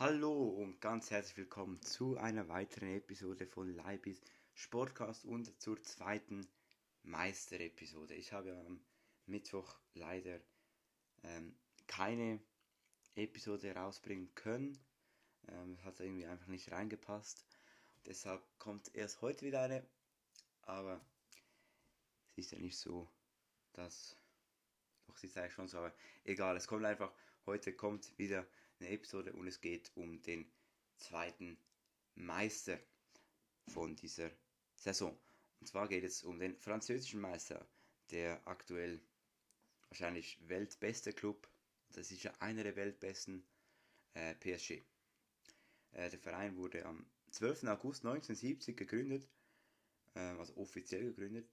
[0.00, 4.22] Hallo und ganz herzlich willkommen zu einer weiteren Episode von Leibis
[4.54, 6.48] Sportcast und zur zweiten
[7.02, 8.14] Meisterepisode.
[8.14, 8.80] Ich habe am
[9.26, 10.40] Mittwoch leider
[11.22, 11.54] ähm,
[11.86, 12.40] keine
[13.14, 14.82] Episode rausbringen können.
[15.48, 17.44] Ähm, hat irgendwie einfach nicht reingepasst.
[18.06, 19.86] Deshalb kommt erst heute wieder eine.
[20.62, 20.98] Aber
[22.36, 23.06] es ist ja nicht so,
[23.74, 24.16] dass.
[25.06, 25.92] Doch, sie ist eigentlich schon so, aber
[26.24, 26.56] egal.
[26.56, 27.12] Es kommt einfach.
[27.44, 28.46] Heute kommt wieder
[28.80, 30.50] eine Episode und es geht um den
[30.96, 31.58] zweiten
[32.14, 32.78] Meister
[33.68, 34.30] von dieser
[34.74, 35.16] Saison.
[35.60, 37.66] Und zwar geht es um den französischen Meister,
[38.10, 39.00] der aktuell
[39.88, 41.48] wahrscheinlich weltbeste Club,
[41.92, 43.44] das ist ja einer der weltbesten,
[44.14, 44.82] äh, PSG.
[45.92, 47.64] Äh, der Verein wurde am 12.
[47.64, 49.28] August 1970 gegründet,
[50.14, 51.48] äh, also offiziell gegründet.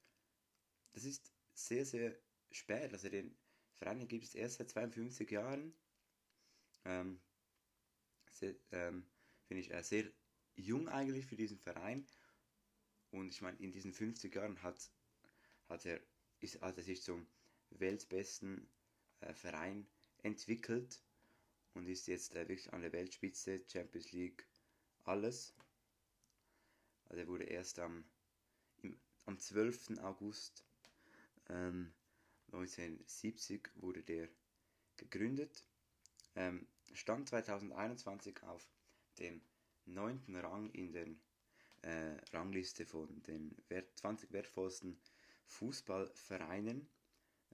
[0.94, 2.16] Das ist sehr, sehr
[2.52, 3.36] spät, also den
[3.76, 5.74] Verein gibt es erst seit 52 Jahren
[6.88, 7.20] ähm,
[8.72, 9.06] ähm,
[9.48, 10.06] Finde ich äh, sehr
[10.56, 12.06] jung eigentlich für diesen Verein.
[13.12, 14.92] Und ich meine, in diesen 50 Jahren hat,
[15.70, 16.02] hat, er,
[16.40, 17.28] ist, hat er sich zum
[17.72, 18.70] weltbesten
[19.22, 19.88] äh, Verein
[20.24, 21.02] entwickelt
[21.74, 24.46] und ist jetzt äh, wirklich an der Weltspitze, Champions League,
[25.04, 25.54] alles.
[27.06, 28.04] Also er wurde erst am,
[28.82, 30.00] im, am 12.
[30.00, 30.66] August
[31.50, 31.94] ähm,
[32.48, 34.30] 1970 wurde der
[34.98, 35.66] gegründet
[36.36, 38.68] ähm, stand 2021 auf
[39.20, 39.42] dem
[39.86, 41.08] neunten Rang in der
[41.84, 43.56] äh, Rangliste von den
[43.96, 45.00] 20 wertvollsten
[45.46, 46.90] Fußballvereinen.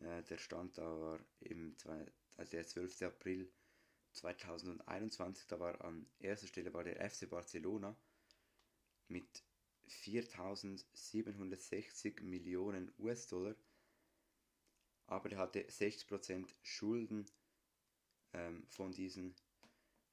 [0.01, 1.75] Äh, der stand da war im
[2.35, 3.03] also der 12.
[3.03, 3.51] April
[4.13, 7.95] 2021, da war an erster Stelle war der FC Barcelona
[9.07, 9.43] mit
[9.87, 13.55] 4.760 Millionen US-Dollar,
[15.07, 17.25] aber der hatte 60% Schulden
[18.33, 19.35] ähm, von diesen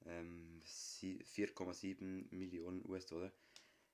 [0.06, 3.32] ähm, 4,7 Millionen US-Dollar.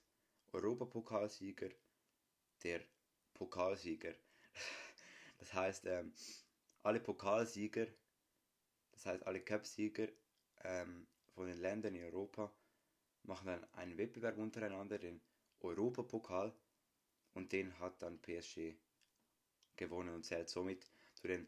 [0.53, 1.71] Europapokalsieger,
[2.63, 2.83] der
[3.33, 4.15] Pokalsieger.
[5.39, 6.13] Das heißt, ähm,
[6.83, 7.87] alle Pokalsieger,
[8.91, 10.09] das heißt alle Cupsieger
[10.65, 12.53] ähm, von den Ländern in Europa
[13.23, 15.23] machen dann einen Wettbewerb untereinander, den
[15.61, 16.53] Europapokal,
[17.35, 18.75] und den hat dann PSG
[19.77, 21.47] gewonnen und zählt somit zu den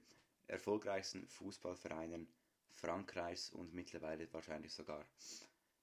[0.51, 2.29] erfolgreichsten Fußballvereinen
[2.75, 5.07] Frankreichs und mittlerweile wahrscheinlich sogar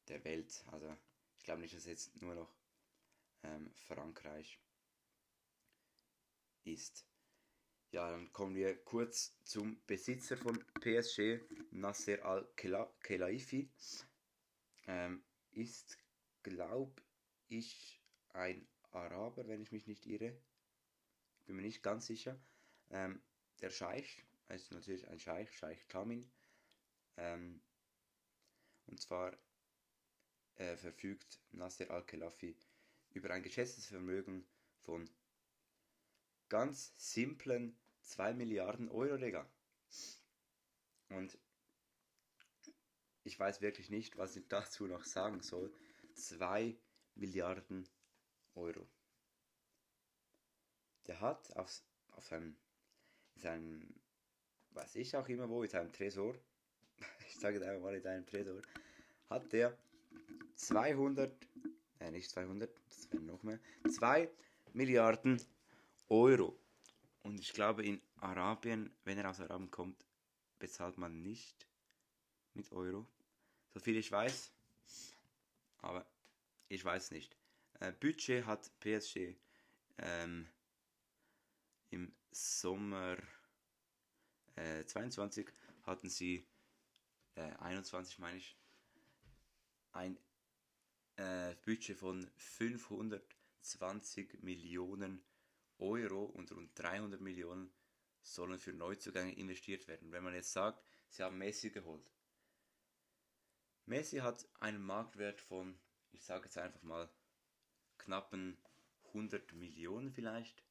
[0.07, 0.63] der Welt.
[0.71, 0.95] Also
[1.37, 2.53] ich glaube nicht, dass jetzt nur noch
[3.43, 4.59] ähm, Frankreich
[6.63, 7.05] ist.
[7.91, 11.39] Ja, dann kommen wir kurz zum Besitzer von PSG,
[11.71, 13.71] Nasser Al-Khelaifi.
[14.87, 15.97] Ähm, ist,
[16.43, 17.01] glaube
[17.47, 18.01] ich,
[18.33, 20.37] ein Araber, wenn ich mich nicht irre.
[21.45, 22.39] Bin mir nicht ganz sicher.
[22.89, 23.21] Ähm,
[23.61, 26.29] der Scheich, ist natürlich ein Scheich, Scheich Tamin.
[27.17, 27.61] Ähm,
[28.85, 29.37] und zwar
[30.55, 32.55] äh, verfügt Nasser Al-Khelafi
[33.11, 34.47] über ein geschätztes Vermögen
[34.83, 35.09] von
[36.49, 39.49] ganz simplen 2 Milliarden Euro, Digga.
[41.09, 41.37] Und
[43.23, 45.73] ich weiß wirklich nicht, was ich dazu noch sagen soll.
[46.13, 46.77] 2
[47.15, 47.87] Milliarden
[48.55, 48.87] Euro.
[51.07, 52.57] Der hat auf, auf seinem,
[53.35, 53.99] seinem,
[54.71, 56.35] weiß ich auch immer wo, in seinem Tresor,
[57.27, 58.61] ich sage einfach mal in seinem Tresor,
[59.29, 59.77] hat der
[60.55, 61.31] 200
[61.99, 63.59] äh, nicht 200, das wären noch mehr,
[63.89, 64.29] 2
[64.73, 65.41] Milliarden
[66.09, 66.57] Euro.
[67.23, 70.05] Und ich glaube, in Arabien, wenn er aus Arabien kommt,
[70.59, 71.67] bezahlt man nicht
[72.53, 73.07] mit Euro.
[73.73, 74.51] So viel ich weiß.
[75.79, 76.05] Aber
[76.69, 77.35] ich weiß nicht.
[77.79, 79.35] Äh, Budget hat PSG
[79.99, 80.47] ähm,
[81.89, 83.17] im Sommer
[84.57, 85.49] äh, 22
[85.83, 86.45] hatten sie
[87.35, 88.57] äh, 21 meine ich
[89.93, 90.17] ein
[91.15, 95.23] äh, Budget von 520 Millionen
[95.79, 97.71] Euro und rund 300 Millionen
[98.21, 100.11] sollen für Neuzugänge investiert werden.
[100.11, 102.11] Wenn man jetzt sagt, sie haben Messi geholt.
[103.85, 105.79] Messi hat einen Marktwert von,
[106.11, 107.09] ich sage jetzt einfach mal,
[107.97, 108.57] knappen
[109.07, 110.63] 100 Millionen vielleicht.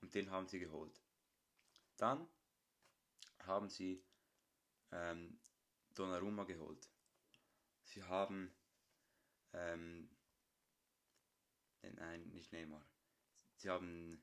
[0.00, 1.00] Und den haben sie geholt.
[1.96, 2.28] Dann
[3.46, 4.04] haben sie
[4.92, 5.38] ähm,
[5.94, 6.90] Donnarumma geholt.
[7.84, 8.54] Sie haben
[9.52, 10.10] ähm,
[11.94, 12.84] nein, nicht Neymar.
[13.56, 14.22] Sie haben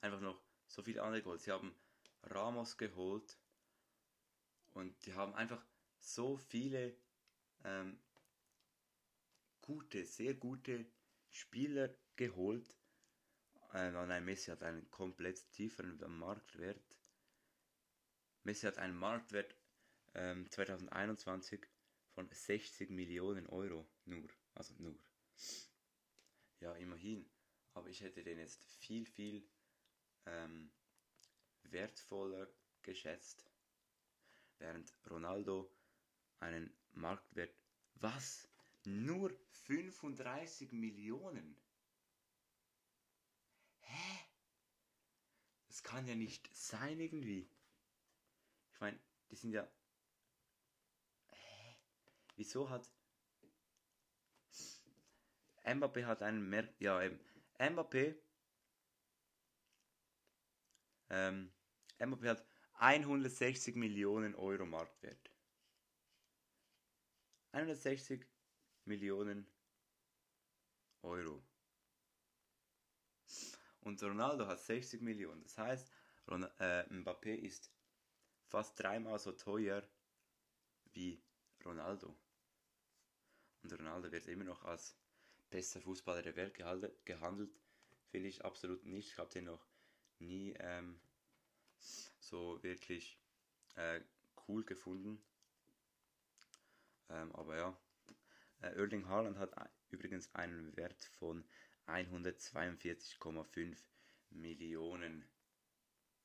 [0.00, 1.40] einfach noch so viele andere geholt.
[1.40, 1.74] Sie haben
[2.22, 3.38] Ramos geholt
[4.72, 5.64] und die haben einfach
[5.98, 6.96] so viele
[7.64, 7.98] ähm,
[9.60, 10.86] gute, sehr gute
[11.30, 12.76] Spieler geholt.
[13.72, 16.93] Äh, nein, Messi hat einen komplett tieferen Marktwert.
[18.44, 19.56] Messi hat einen Marktwert
[20.14, 21.66] ähm, 2021
[22.14, 24.28] von 60 Millionen Euro nur.
[24.54, 24.96] Also nur.
[26.60, 27.28] Ja, immerhin.
[27.72, 29.48] Aber ich hätte den jetzt viel, viel
[30.26, 30.70] ähm,
[31.64, 32.48] wertvoller
[32.82, 33.50] geschätzt.
[34.58, 35.74] Während Ronaldo
[36.38, 37.54] einen Marktwert,
[37.94, 38.48] was?
[38.84, 39.34] Nur
[39.66, 41.56] 35 Millionen?
[43.80, 44.24] Hä?
[45.66, 47.48] Das kann ja nicht sein irgendwie.
[48.84, 49.00] Meine,
[49.30, 49.66] die sind ja...
[51.28, 51.76] Hä?
[52.36, 52.92] Wieso hat...
[55.64, 57.18] Mbappé hat einen Mer ja eben
[57.58, 58.14] Mbappé
[61.08, 61.50] ähm,
[61.98, 65.30] Mbappé hat 160 Millionen Euro Marktwert.
[67.52, 68.26] 160
[68.84, 69.50] Millionen
[71.00, 71.42] Euro.
[73.80, 75.42] Und Ronaldo hat 60 Millionen.
[75.42, 75.90] Das heißt,
[76.28, 77.73] Ron äh, Mbappé ist
[78.54, 79.82] fast dreimal so teuer
[80.92, 81.20] wie
[81.64, 82.16] Ronaldo.
[83.64, 84.96] Und Ronaldo wird immer noch als
[85.50, 87.58] bester Fußballer der Welt gehandelt.
[88.12, 89.08] Finde ich absolut nicht.
[89.08, 89.66] Ich habe den noch
[90.20, 91.00] nie ähm,
[92.20, 93.18] so wirklich
[93.74, 94.00] äh,
[94.46, 95.20] cool gefunden.
[97.08, 97.76] Ähm, aber ja,
[98.62, 99.50] äh, Erling Haaland hat
[99.90, 101.44] übrigens einen Wert von
[101.88, 103.76] 142,5
[104.30, 105.28] Millionen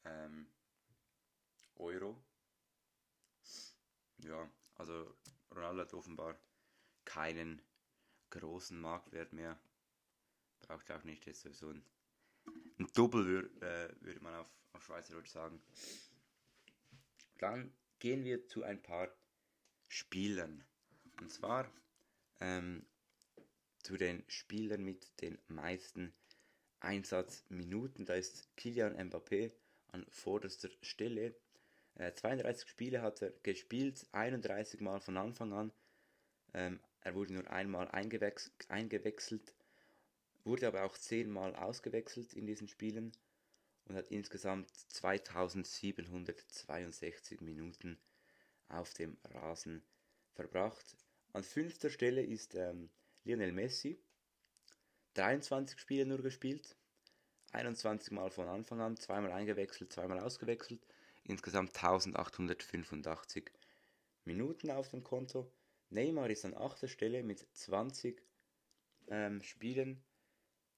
[0.05, 0.45] ähm,
[1.79, 2.21] Euro.
[4.19, 5.15] Ja, also
[5.51, 6.39] Ronaldo hat offenbar
[7.05, 7.61] keinen
[8.29, 9.59] großen Marktwert mehr.
[10.59, 11.83] Braucht auch nicht jetzt so ein,
[12.77, 15.61] ein Double, würde äh, würd man auf, auf Schweizerdeutsch sagen.
[17.37, 19.09] Dann gehen wir zu ein paar
[19.87, 20.65] Spielern.
[21.21, 21.71] Und zwar
[22.39, 22.85] ähm,
[23.81, 26.13] zu den Spielern mit den meisten
[26.79, 28.05] Einsatzminuten.
[28.05, 29.51] Da ist Kilian Mbappé
[29.87, 31.35] an vorderster Stelle.
[31.99, 35.73] Äh, 32 Spiele hat er gespielt, 31 Mal von Anfang an.
[36.53, 39.53] Ähm, er wurde nur einmal eingewex eingewechselt,
[40.45, 43.11] wurde aber auch 10 Mal ausgewechselt in diesen Spielen
[43.85, 47.99] und hat insgesamt 2762 Minuten
[48.69, 49.83] auf dem Rasen
[50.33, 50.95] verbracht.
[51.33, 52.89] An fünfter Stelle ist ähm,
[53.25, 53.99] Lionel Messi.
[55.15, 56.77] 23 Spiele nur gespielt,
[57.51, 60.79] 21 Mal von Anfang an, zweimal eingewechselt, zweimal ausgewechselt,
[61.23, 63.52] insgesamt 1885
[64.26, 65.52] Minuten auf dem Konto.
[65.90, 68.21] Neymar ist an achter Stelle mit 20
[69.07, 70.04] ähm, Spielen,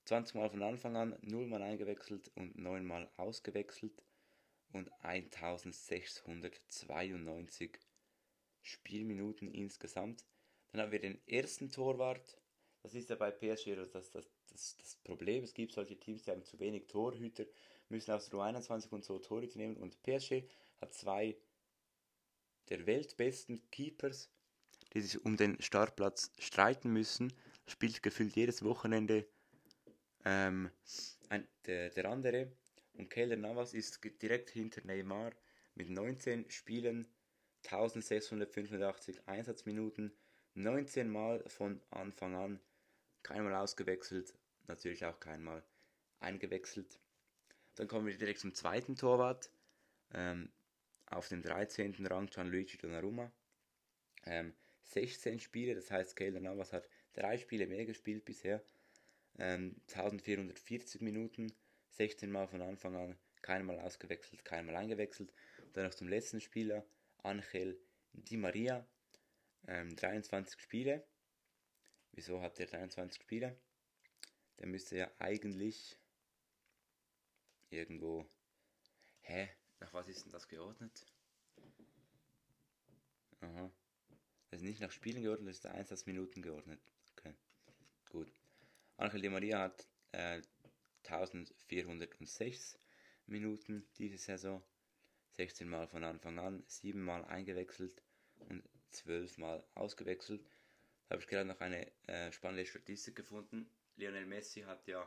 [0.06, 4.02] 20 Mal von Anfang an, 0 Mal eingewechselt und 9 Mal ausgewechselt
[4.72, 7.78] und 1692
[8.62, 10.26] Spielminuten insgesamt.
[10.72, 12.38] Dann haben wir den ersten Torwart.
[12.84, 14.12] Das ist ja bei PSG das, das,
[14.52, 15.44] das, das Problem.
[15.44, 17.46] Es gibt solche Teams, die haben zu wenig Torhüter,
[17.90, 19.78] müssen aus der U21 und so Torhüter nehmen.
[19.78, 20.44] Und PSG
[20.80, 21.36] hat zwei
[22.70, 24.30] der weltbesten Keepers,
[24.94, 27.34] die sich um den Startplatz streiten müssen.
[27.68, 29.26] Spielt gefühlt jedes Wochenende
[30.26, 30.72] ähm,
[31.30, 32.52] ein, der, der andere.
[32.94, 35.32] Und Keller Navas ist direkt hinter Neymar
[35.76, 37.08] mit 19 Spielen,
[37.64, 40.12] 1685 Einsatzminuten,
[40.56, 42.60] 19 Mal von Anfang an,
[43.24, 44.34] keinmal ausgewechselt,
[44.68, 45.64] natürlich auch keinmal
[46.20, 47.00] eingewechselt.
[47.76, 49.50] Dann kommen wir direkt zum zweiten Torwart.
[50.14, 50.52] Ähm,
[51.12, 52.06] auf dem 13.
[52.08, 53.32] Rang Gianluigi Donnarumma.
[54.26, 54.54] Ähm,
[54.86, 58.64] 16 Spiele, das heißt, Keylor Navas hat drei Spiele mehr gespielt bisher.
[59.38, 61.54] Ähm, 1440 Minuten,
[61.90, 65.34] 16 Mal von Anfang an, keinmal ausgewechselt, keinmal eingewechselt.
[65.74, 66.86] dann noch zum letzten Spieler,
[67.24, 67.80] Angel
[68.14, 68.86] Di Maria,
[69.68, 71.06] ähm, 23 Spiele.
[72.14, 73.58] Wieso hat er 23 Spiele?
[74.60, 75.98] Der müsste ja eigentlich
[77.70, 78.30] irgendwo.
[79.22, 79.50] Hä?
[79.80, 81.06] Nach was ist denn das geordnet?
[83.40, 83.72] Aha.
[84.50, 86.80] Das ist nicht nach Spielen geordnet, das ist Einsatzminuten geordnet.
[87.14, 87.34] Okay.
[88.10, 88.32] Gut.
[88.98, 90.42] Angel Di Maria hat äh,
[91.04, 92.78] 1406
[93.26, 94.62] Minuten diese Saison.
[95.32, 98.04] 16 Mal von Anfang an, 7 Mal eingewechselt
[98.50, 100.46] und 12 Mal ausgewechselt.
[101.12, 103.70] Habe ich gerade noch eine äh, spannende Statistik gefunden.
[103.98, 105.06] Lionel Messi hat ja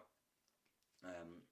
[1.03, 1.43] ähm,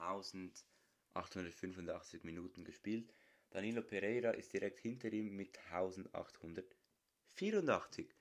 [0.00, 3.14] 1885 Minuten gespielt.
[3.50, 8.12] Danilo Pereira ist direkt hinter ihm mit 1884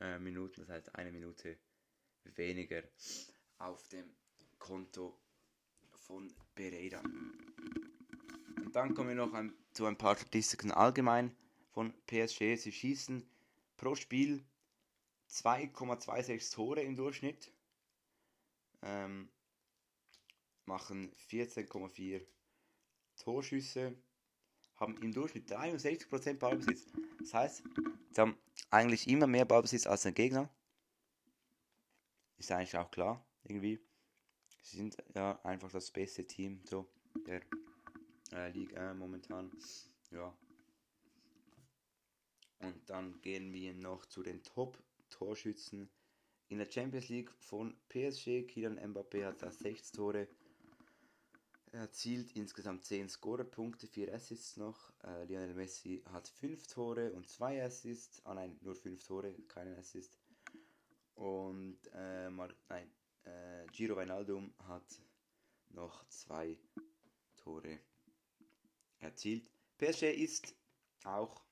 [0.00, 1.58] äh, Minuten, das heißt eine Minute
[2.24, 2.82] weniger
[3.58, 4.16] auf dem
[4.58, 5.20] Konto
[5.90, 7.00] von Pereira.
[7.00, 11.36] Und dann kommen wir noch ein, zu ein paar Statistiken allgemein
[11.70, 12.56] von PSG.
[12.56, 13.28] Sie schießen
[13.78, 14.44] pro Spiel
[15.30, 17.50] 2,26 Tore im Durchschnitt.
[18.82, 19.30] Ähm,
[20.66, 22.24] machen 14,4
[23.16, 23.96] Torschüsse,
[24.76, 26.86] haben im Durchschnitt 63% Ballbesitz.
[27.20, 27.62] Das heißt,
[28.12, 28.36] sie haben
[28.70, 30.50] eigentlich immer mehr Ballbesitz als der Gegner.
[32.36, 33.80] Ist eigentlich auch klar, irgendwie.
[34.62, 36.88] Sie sind ja einfach das beste Team so
[37.26, 37.40] der
[38.32, 39.50] äh, Liga äh, momentan.
[40.10, 40.36] Ja.
[42.60, 45.88] Und dann gehen wir noch zu den Top-Torschützen
[46.48, 48.46] in der Champions League von PSG.
[48.46, 50.28] Kylian Mbappé hat da 6 Tore
[51.72, 54.92] erzielt, insgesamt 10 Scorerpunkte, 4 Assists noch.
[55.04, 58.24] Äh, Lionel Messi hat 5 Tore und 2 Assists.
[58.24, 60.18] Ah nein, nur 5 Tore, keinen Assist.
[61.14, 62.90] Und äh, Mar nein,
[63.24, 65.02] äh, Giro Wijnaldum hat
[65.70, 66.58] noch 2
[67.36, 67.78] Tore
[69.00, 69.50] erzielt.
[69.78, 70.54] PSG ist
[71.04, 71.47] auch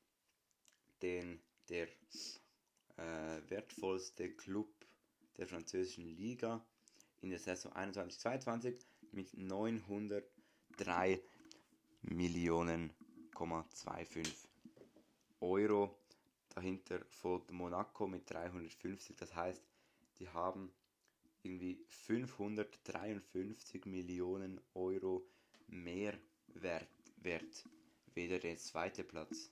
[1.02, 1.88] den, der
[2.96, 4.68] äh, wertvollste Club
[5.36, 6.64] der französischen Liga
[7.20, 8.74] in der Saison 21-22
[9.12, 11.20] mit 903
[12.02, 12.90] Millionen
[13.36, 14.26] 25
[15.40, 15.98] Euro.
[16.54, 19.16] Dahinter folgt Monaco mit 350.
[19.16, 19.62] Das heißt,
[20.18, 20.72] die haben
[21.42, 25.26] irgendwie 553 Millionen Euro
[25.68, 26.88] mehr Wert,
[27.18, 27.64] Wert
[28.14, 29.50] weder der zweite Platz.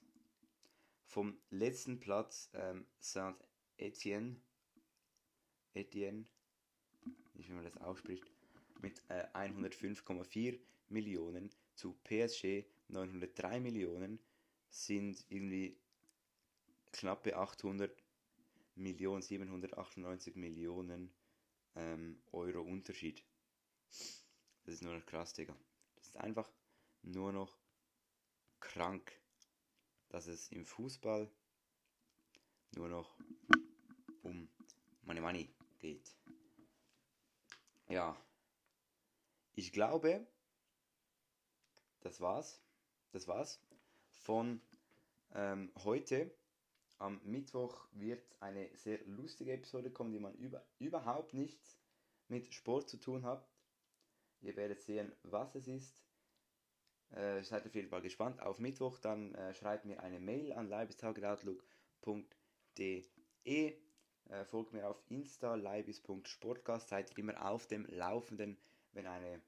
[1.05, 4.37] Vom letzten Platz ähm, Saint-Etienne,
[5.75, 6.25] Etienne,
[7.35, 8.31] nicht wie man das ausspricht,
[8.81, 10.59] mit äh, 105,4
[10.89, 14.19] Millionen zu PSG 903 Millionen.
[14.71, 15.77] Sind irgendwie
[16.93, 17.97] knappe 800
[18.77, 21.13] Millionen, 798 Millionen
[21.77, 23.25] ähm, Euro Unterschied.
[24.65, 25.55] Das ist nur noch krass, Digga.
[25.97, 26.51] Das ist einfach
[27.03, 27.57] nur noch
[28.61, 29.13] krank,
[30.15, 31.29] dass es im Fußball
[32.77, 33.19] nur noch
[34.23, 34.49] um
[35.03, 35.49] Money Money
[35.81, 36.15] geht.
[37.89, 38.17] Ja,
[39.57, 40.25] ich glaube,
[41.99, 42.63] das war's.
[43.11, 43.61] Das war's
[44.23, 44.61] von
[45.33, 46.33] ähm, heute.
[46.99, 51.77] Am Mittwoch wird eine sehr lustige Episode kommen, die man über, überhaupt nichts
[52.29, 53.51] mit Sport zu tun hat.
[54.43, 56.04] Ihr werdet sehen, was es ist.
[57.15, 58.99] Äh, seid auf jeden Fall gespannt auf Mittwoch.
[58.99, 63.05] Dann äh, schreibt mir eine Mail an leibistageoutlook.de.
[63.47, 63.73] Äh,
[64.47, 66.89] folgt mir auf Insta, leibis.sportcast.
[66.89, 68.57] Seid immer auf dem Laufenden,
[68.93, 69.41] wenn eine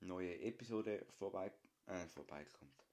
[0.00, 1.52] neue Episode vorbei,
[1.86, 2.84] äh, vorbeikommt.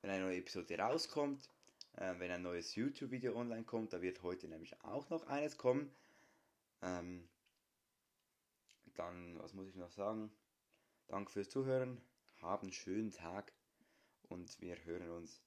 [0.00, 1.48] Wenn eine neue Episode rauskommt,
[1.96, 5.94] äh, wenn ein neues YouTube-Video online kommt, da wird heute nämlich auch noch eines kommen.
[6.80, 7.28] Ähm,
[8.94, 10.32] dann, was muss ich noch sagen?
[11.06, 12.00] Danke fürs Zuhören,
[12.50, 13.52] habt einen schönen Tag
[14.28, 15.42] und wir hören uns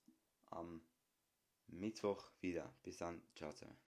[0.48, 0.82] am
[1.68, 2.74] Mittwoch wieder.
[2.84, 3.76] Bis dann, ciao, ciao.